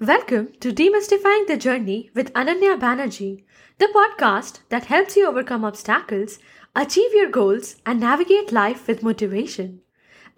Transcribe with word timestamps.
Welcome 0.00 0.52
to 0.60 0.72
Demystifying 0.72 1.48
the 1.48 1.56
Journey 1.56 2.08
with 2.14 2.32
Ananya 2.32 2.78
Banerjee, 2.78 3.42
the 3.78 3.88
podcast 3.92 4.60
that 4.68 4.84
helps 4.84 5.16
you 5.16 5.26
overcome 5.26 5.64
obstacles, 5.64 6.38
achieve 6.76 7.12
your 7.12 7.28
goals, 7.28 7.74
and 7.84 7.98
navigate 7.98 8.52
life 8.52 8.86
with 8.86 9.02
motivation. 9.02 9.80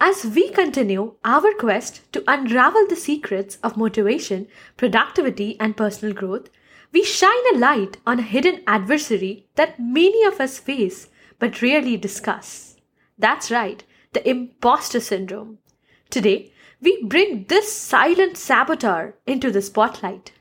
As 0.00 0.24
we 0.24 0.48
continue 0.48 1.16
our 1.26 1.52
quest 1.52 2.10
to 2.14 2.24
unravel 2.26 2.86
the 2.88 2.96
secrets 2.96 3.58
of 3.62 3.76
motivation, 3.76 4.48
productivity, 4.78 5.60
and 5.60 5.76
personal 5.76 6.14
growth, 6.14 6.48
we 6.90 7.04
shine 7.04 7.54
a 7.54 7.58
light 7.58 7.98
on 8.06 8.18
a 8.18 8.22
hidden 8.22 8.62
adversary 8.66 9.46
that 9.56 9.78
many 9.78 10.24
of 10.24 10.40
us 10.40 10.58
face 10.58 11.08
but 11.38 11.60
rarely 11.60 11.98
discuss. 11.98 12.76
That's 13.18 13.50
right, 13.50 13.84
the 14.14 14.26
imposter 14.26 15.00
syndrome. 15.00 15.58
Today, 16.08 16.50
we 16.80 17.02
bring 17.04 17.44
this 17.44 17.72
silent 17.72 18.36
saboteur 18.36 19.14
into 19.26 19.50
the 19.50 19.62
spotlight. 19.62 20.32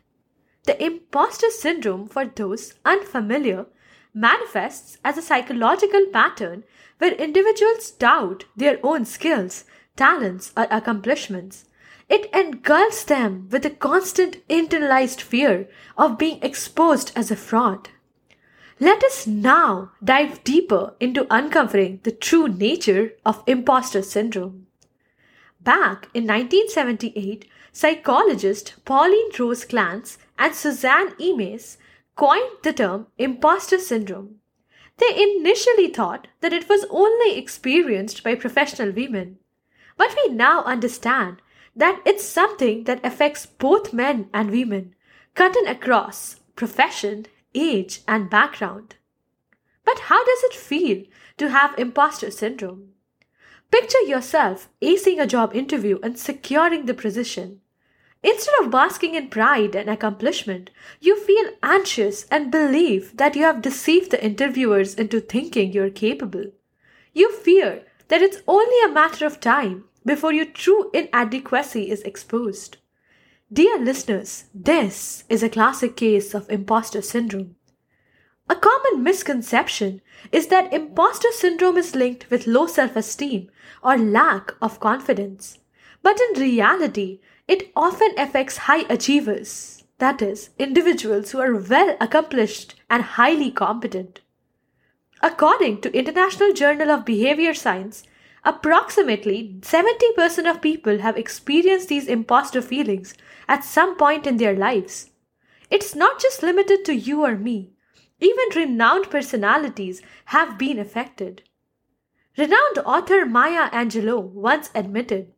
The 0.66 0.82
imposter 0.84 1.50
syndrome, 1.50 2.08
for 2.08 2.26
those 2.26 2.76
unfamiliar, 2.86 3.66
manifests 4.14 4.98
as 5.04 5.18
a 5.18 5.22
psychological 5.22 6.06
pattern 6.12 6.64
where 6.98 7.14
individuals 7.14 7.92
doubt 7.92 8.46
their 8.56 8.80
own 8.84 9.06
skills, 9.06 9.66
talents, 9.96 10.52
or 10.56 10.68
accomplishments. 10.70 11.66
It 12.08 12.34
engulfs 12.34 13.04
them 13.04 13.48
with 13.52 13.66
a 13.66 13.70
constant 13.70 14.48
internalized 14.48 15.22
fear 15.22 15.68
of 15.98 16.18
being 16.18 16.42
exposed 16.42 17.12
as 17.16 17.32
a 17.32 17.36
fraud. 17.36 17.90
Let 18.80 19.04
us 19.04 19.28
now 19.28 19.92
dive 20.04 20.44
deeper 20.44 20.96
into 21.00 21.28
uncovering 21.30 22.00
the 22.04 22.12
true 22.12 22.48
nature 22.48 23.12
of 23.26 23.44
imposter 23.46 24.02
syndrome. 24.02 24.68
Back 25.62 26.08
in 26.14 26.26
1978, 26.26 27.46
psychologist 27.74 28.76
Pauline 28.86 29.30
Rose 29.38 29.66
Clance 29.66 30.18
and 30.38 30.56
Suzanne 30.56 31.12
Imes 31.16 31.78
coined 32.16 32.58
the 32.64 32.72
term 32.72 33.08
imposter 33.18 33.78
syndrome. 33.78 34.36
They 34.98 35.22
initially 35.22 35.90
thought 35.90 36.28
that 36.40 36.54
it 36.54 36.70
was 36.70 36.86
only 36.90 37.38
experienced 37.38 38.24
by 38.24 38.36
professional 38.36 38.92
women. 38.92 39.38
But 39.98 40.16
we 40.16 40.34
now 40.34 40.64
understand 40.64 41.42
that 41.76 42.02
it's 42.06 42.24
something 42.24 42.86
that 42.86 43.06
affects 43.06 43.46
both 43.46 43.94
men 43.94 44.30
and 44.34 44.52
women, 44.52 44.96
cutting 45.34 45.68
across 45.68 46.38
profession, 46.56 47.26
age, 47.54 48.02
and 48.08 48.30
background. 48.30 48.96
But 49.84 50.00
how 50.00 50.24
does 50.24 50.44
it 50.44 50.54
feel 50.54 51.04
to 51.38 51.50
have 51.50 51.78
imposter 51.78 52.32
syndrome? 52.32 52.94
Picture 53.72 54.02
yourself 54.02 54.70
acing 54.82 55.22
a 55.22 55.28
job 55.28 55.56
interview 55.56 56.00
and 56.02 56.18
securing 56.18 56.86
the 56.86 56.94
position. 56.94 57.62
Instead 58.22 58.54
of 58.60 58.72
basking 58.72 59.16
in 59.16 59.30
pride 59.30 59.76
and 59.76 59.90
accomplishment, 59.90 60.72
you 61.00 61.18
feel 61.20 61.52
anxious 61.64 62.26
and 62.26 62.52
believe 62.52 63.16
that 63.16 63.36
you 63.36 63.44
have 63.44 63.62
deceived 63.62 64.12
the 64.12 64.24
interviewers 64.24 64.96
into 64.96 65.22
thinking 65.22 65.72
you're 65.72 65.90
capable. 65.90 66.46
You 67.14 67.32
fear 67.32 67.84
that 68.10 68.22
it's 68.22 68.42
only 68.48 68.76
a 68.84 68.94
matter 68.94 69.26
of 69.26 69.40
time 69.40 69.86
before 70.06 70.34
your 70.34 70.46
true 70.46 70.90
inadequacy 70.94 71.90
is 71.90 72.02
exposed. 72.02 72.78
Dear 73.52 73.80
listeners, 73.80 74.46
this 74.54 75.24
is 75.30 75.42
a 75.42 75.50
classic 75.50 75.96
case 75.96 76.34
of 76.34 76.50
imposter 76.50 77.02
syndrome. 77.02 77.56
A 78.52 78.56
common 78.56 79.04
misconception 79.04 80.02
is 80.32 80.48
that 80.48 80.74
imposter 80.74 81.32
syndrome 81.32 81.78
is 81.78 81.96
linked 81.96 82.32
with 82.32 82.48
low 82.48 82.66
self 82.66 82.96
esteem 82.96 83.52
or 83.84 83.96
lack 83.96 84.56
of 84.60 84.80
confidence. 84.80 85.60
But 86.02 86.20
in 86.20 86.42
reality, 86.42 87.20
it 87.48 87.72
often 87.76 88.18
affects 88.18 88.58
high 88.58 88.86
achievers, 88.90 89.84
that 90.00 90.24
is, 90.24 90.50
individuals 90.58 91.30
who 91.30 91.40
are 91.40 91.56
well 91.56 91.96
accomplished 92.02 92.74
and 92.90 93.04
highly 93.04 93.52
competent. 93.52 94.22
According 95.22 95.82
to 95.82 95.96
International 95.96 96.52
Journal 96.52 96.90
of 96.90 97.06
Behavior 97.06 97.54
Science, 97.54 98.04
approximately 98.44 99.58
70% 99.60 100.50
of 100.50 100.62
people 100.62 101.00
have 101.00 101.18
experienced 101.18 101.90
these 101.90 102.08
imposter 102.08 102.62
feelings 102.62 103.14
at 103.48 103.64
some 103.64 103.96
point 103.96 104.26
in 104.26 104.38
their 104.38 104.56
lives. 104.56 105.12
It's 105.70 105.94
not 105.94 106.20
just 106.20 106.42
limited 106.42 106.84
to 106.86 106.96
you 106.96 107.24
or 107.24 107.36
me. 107.36 107.74
Even 108.20 108.50
renowned 108.56 109.10
personalities 109.10 110.02
have 110.26 110.58
been 110.58 110.78
affected. 110.78 111.44
Renowned 112.38 112.80
author 112.86 113.26
Maya 113.26 113.70
Angelou 113.72 114.22
once 114.22 114.70
admitted, 114.76 115.32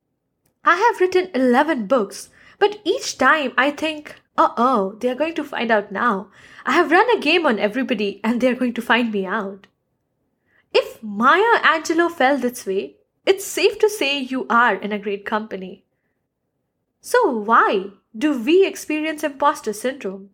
I 0.63 0.75
have 0.75 0.99
written 0.99 1.31
11 1.33 1.87
books, 1.87 2.29
but 2.59 2.79
each 2.83 3.17
time 3.17 3.53
I 3.57 3.71
think, 3.71 4.15
uh 4.37 4.49
oh, 4.57 4.95
they 4.99 5.09
are 5.09 5.15
going 5.15 5.35
to 5.35 5.43
find 5.43 5.71
out 5.71 5.91
now. 5.91 6.29
I 6.65 6.73
have 6.73 6.91
run 6.91 7.09
a 7.09 7.19
game 7.19 7.45
on 7.45 7.59
everybody 7.59 8.21
and 8.23 8.39
they 8.39 8.47
are 8.49 8.55
going 8.55 8.73
to 8.75 8.81
find 8.81 9.11
me 9.11 9.25
out. 9.25 9.67
If 10.73 11.01
Maya 11.01 11.59
Angelou 11.63 12.11
felt 12.11 12.41
this 12.41 12.65
way, 12.65 12.97
it's 13.25 13.45
safe 13.45 13.77
to 13.79 13.89
say 13.89 14.19
you 14.19 14.47
are 14.49 14.75
in 14.75 14.91
a 14.91 14.99
great 14.99 15.25
company. 15.25 15.85
So, 17.01 17.29
why 17.29 17.91
do 18.15 18.41
we 18.41 18.65
experience 18.65 19.23
imposter 19.23 19.73
syndrome? 19.73 20.29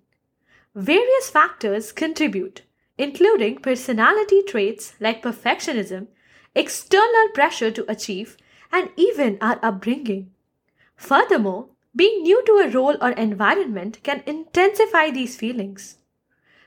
Various 0.77 1.31
factors 1.31 1.91
contribute, 1.91 2.61
including 2.99 3.57
personality 3.57 4.43
traits 4.43 4.93
like 4.99 5.23
perfectionism, 5.23 6.05
external 6.53 7.29
pressure 7.33 7.71
to 7.71 7.91
achieve, 7.91 8.37
and 8.71 8.91
even 8.95 9.39
our 9.41 9.59
upbringing. 9.63 10.29
Furthermore, 10.95 11.69
being 11.95 12.21
new 12.21 12.45
to 12.45 12.59
a 12.59 12.69
role 12.69 12.95
or 13.01 13.09
environment 13.13 14.03
can 14.03 14.21
intensify 14.27 15.09
these 15.09 15.35
feelings. 15.35 15.97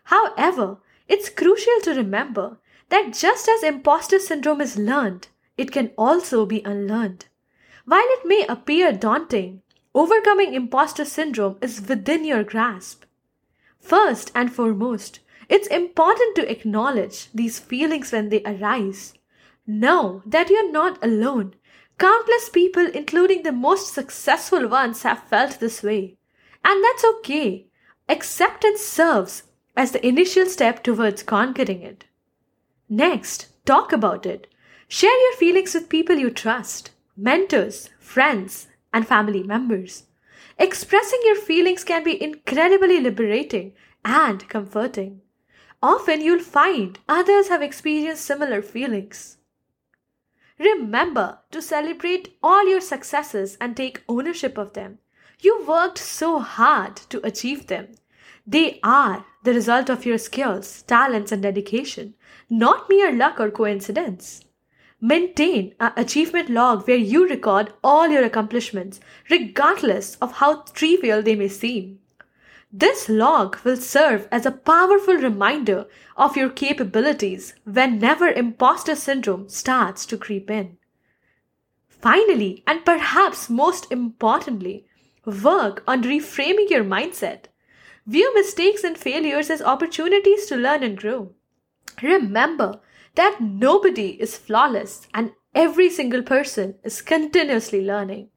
However, 0.03 0.79
it's 1.07 1.29
crucial 1.29 1.81
to 1.85 1.95
remember 1.95 2.59
that 2.89 3.13
just 3.13 3.49
as 3.49 3.63
imposter 3.63 4.19
syndrome 4.19 4.61
is 4.61 4.77
learned, 4.77 5.29
it 5.57 5.71
can 5.71 5.93
also 5.97 6.45
be 6.45 6.63
unlearned. 6.65 7.27
While 7.85 8.09
it 8.09 8.27
may 8.27 8.45
appear 8.49 8.91
daunting, 8.91 9.63
overcoming 9.95 10.55
imposter 10.55 11.05
syndrome 11.05 11.59
is 11.61 11.81
within 11.89 12.25
your 12.25 12.43
grasp. 12.43 13.05
First 13.81 14.31
and 14.35 14.53
foremost, 14.53 15.21
it's 15.49 15.67
important 15.67 16.37
to 16.37 16.51
acknowledge 16.51 17.29
these 17.33 17.59
feelings 17.59 18.13
when 18.13 18.29
they 18.29 18.43
arise. 18.45 19.15
Know 19.67 20.23
that 20.27 20.49
you're 20.49 20.71
not 20.71 21.03
alone. 21.05 21.55
Countless 21.99 22.49
people, 22.49 22.87
including 22.87 23.43
the 23.43 23.53
most 23.53 23.93
successful 23.93 24.69
ones, 24.69 25.03
have 25.03 25.25
felt 25.25 25.59
this 25.59 25.83
way. 25.83 26.17
And 26.65 26.83
that's 26.85 27.05
okay. 27.05 27.67
Acceptance 28.09 28.81
serves 28.81 29.45
as 29.77 29.93
the 29.93 30.07
initial 30.07 30.47
step 30.47 30.83
towards 30.83 31.23
conquering 31.23 31.83
it. 31.83 32.05
Next, 32.89 33.49
talk 33.67 33.93
about 33.93 34.27
it. 34.27 34.47
Share 34.89 35.21
your 35.21 35.37
feelings 35.37 35.75
with 35.75 35.89
people 35.89 36.17
you 36.17 36.31
trust, 36.31 36.91
mentors, 37.17 37.91
friends, 37.99 38.69
and 38.93 39.07
family 39.07 39.43
members. 39.43 40.05
Expressing 40.61 41.21
your 41.25 41.37
feelings 41.37 41.85
can 41.85 42.05
be 42.05 42.23
incredibly 42.23 43.01
liberating 43.01 43.73
and 44.05 44.47
comforting. 44.51 45.23
Often 45.83 46.21
you'll 46.21 46.43
find 46.43 46.99
others 47.09 47.49
have 47.49 47.63
experienced 47.63 48.27
similar 48.27 48.61
feelings. 48.61 49.39
Remember 50.59 51.39
to 51.51 51.63
celebrate 51.63 52.37
all 52.43 52.69
your 52.69 52.83
successes 52.83 53.57
and 53.59 53.75
take 53.75 54.05
ownership 54.07 54.59
of 54.59 54.75
them. 54.75 54.99
You 55.41 55.65
worked 55.67 55.97
so 55.97 56.41
hard 56.41 56.97
to 57.09 57.27
achieve 57.27 57.69
them. 57.69 57.95
They 58.47 58.81
are 58.83 59.25
the 59.43 59.55
result 59.55 59.89
of 59.89 60.05
your 60.05 60.19
skills, 60.19 60.83
talents, 60.83 61.33
and 61.33 61.43
dedication, 61.43 62.13
not 62.51 62.87
mere 62.91 63.13
luck 63.13 63.41
or 63.41 63.51
coincidence. 63.51 64.45
Maintain 65.01 65.75
an 65.81 65.93
achievement 65.97 66.51
log 66.51 66.87
where 66.87 66.97
you 66.97 67.27
record 67.27 67.73
all 67.83 68.09
your 68.09 68.23
accomplishments, 68.23 69.01
regardless 69.31 70.17
of 70.17 70.33
how 70.33 70.63
trivial 70.75 71.23
they 71.23 71.35
may 71.35 71.49
seem. 71.49 72.01
This 72.73 73.09
log 73.09 73.59
will 73.65 73.77
serve 73.77 74.29
as 74.31 74.47
a 74.47 74.53
powerful 74.53 75.15
reminder 75.15 75.87
of 76.17 76.37
your 76.37 76.51
capabilities 76.51 77.55
whenever 77.65 78.29
imposter 78.29 78.95
syndrome 78.95 79.49
starts 79.49 80.07
to 80.07 80.19
creep 80.19 80.51
in. 80.51 80.77
Finally, 81.89 82.63
and 82.67 82.85
perhaps 82.85 83.51
most 83.51 83.91
importantly, 83.91 84.87
work 85.25 85.83
on 85.87 86.03
reframing 86.03 86.71
your 86.71 86.85
mindset. 86.85 87.47
View 88.07 88.33
mistakes 88.35 88.85
and 88.85 88.97
failures 88.97 89.51
as 89.51 89.63
opportunities 89.63 90.47
to 90.47 90.57
learn 90.57 90.83
and 90.83 90.97
grow. 90.97 91.33
Remember 92.03 92.81
that 93.21 93.39
nobody 93.39 94.11
is 94.19 94.39
flawless 94.39 95.07
and 95.13 95.33
every 95.55 95.91
single 95.91 96.23
person 96.23 96.77
is 96.83 97.03
continuously 97.03 97.85
learning. 97.85 98.29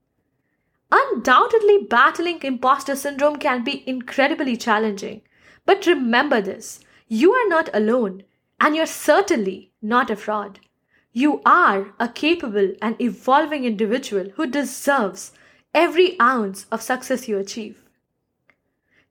Undoubtedly, 0.91 1.77
battling 1.89 2.43
imposter 2.43 2.93
syndrome 2.93 3.37
can 3.37 3.63
be 3.63 3.87
incredibly 3.87 4.57
challenging. 4.57 5.21
But 5.65 5.85
remember 5.85 6.41
this 6.41 6.81
you 7.07 7.31
are 7.31 7.47
not 7.47 7.69
alone, 7.73 8.23
and 8.59 8.75
you're 8.75 8.85
certainly 8.85 9.71
not 9.81 10.09
a 10.09 10.17
fraud. 10.17 10.59
You 11.13 11.41
are 11.45 11.93
a 11.97 12.09
capable 12.09 12.73
and 12.81 12.99
evolving 13.01 13.63
individual 13.63 14.31
who 14.35 14.47
deserves 14.47 15.31
every 15.73 16.19
ounce 16.19 16.65
of 16.71 16.81
success 16.81 17.29
you 17.29 17.37
achieve. 17.37 17.82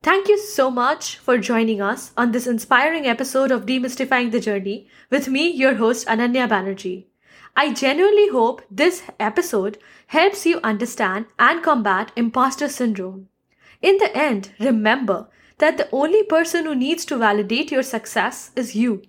Thank 0.02 0.26
you 0.26 0.36
so 0.36 0.68
much 0.68 1.18
for 1.18 1.38
joining 1.38 1.80
us 1.80 2.10
on 2.16 2.32
this 2.32 2.48
inspiring 2.48 3.06
episode 3.06 3.52
of 3.52 3.66
Demystifying 3.66 4.32
the 4.32 4.40
Journey 4.40 4.88
with 5.10 5.28
me, 5.28 5.48
your 5.48 5.76
host, 5.76 6.08
Ananya 6.08 6.48
Banerjee. 6.48 7.04
I 7.54 7.72
genuinely 7.72 8.28
hope 8.30 8.62
this 8.68 9.04
episode 9.20 9.78
helps 10.08 10.44
you 10.44 10.58
understand 10.64 11.26
and 11.38 11.62
combat 11.62 12.10
imposter 12.16 12.68
syndrome. 12.68 13.28
In 13.80 13.98
the 13.98 14.16
end, 14.16 14.50
remember 14.58 15.28
that 15.58 15.76
the 15.76 15.88
only 15.92 16.24
person 16.24 16.64
who 16.64 16.74
needs 16.74 17.04
to 17.04 17.16
validate 17.16 17.70
your 17.70 17.84
success 17.84 18.50
is 18.56 18.74
you. 18.74 19.02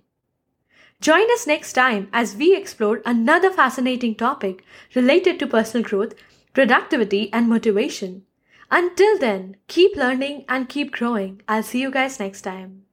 Join 1.00 1.28
us 1.32 1.44
next 1.44 1.72
time 1.72 2.08
as 2.12 2.36
we 2.36 2.54
explore 2.54 3.02
another 3.04 3.50
fascinating 3.50 4.14
topic 4.14 4.62
related 4.94 5.40
to 5.40 5.48
personal 5.48 5.84
growth, 5.84 6.14
productivity, 6.52 7.32
and 7.32 7.48
motivation. 7.48 8.22
Until 8.70 9.18
then, 9.18 9.56
keep 9.68 9.96
learning 9.96 10.44
and 10.48 10.68
keep 10.68 10.92
growing. 10.92 11.42
I'll 11.48 11.62
see 11.62 11.80
you 11.80 11.90
guys 11.90 12.18
next 12.18 12.42
time. 12.42 12.84